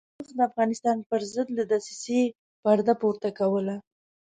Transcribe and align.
نوښت 0.17 0.33
د 0.37 0.39
افغانستان 0.49 0.97
پرضد 1.09 1.47
له 1.57 1.63
دسیسې 1.71 2.21
پرده 2.61 2.93
پورته 3.01 3.29
کوله. 3.39 3.75